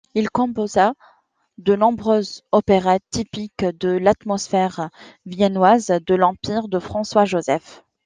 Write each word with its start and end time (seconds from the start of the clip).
Il 0.15 0.31
composa 0.31 0.95
de 1.59 1.75
nombreuses 1.75 2.41
opérettes, 2.51 3.03
typiques 3.11 3.65
de 3.65 3.89
l'atmosphère 3.89 4.89
viennoise 5.27 5.93
de 6.07 6.15
l'Empire 6.15 6.67
de 6.69 6.79
François-Joseph. 6.79 7.83